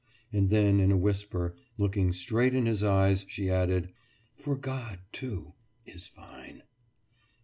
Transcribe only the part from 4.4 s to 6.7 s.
God, too, is fine!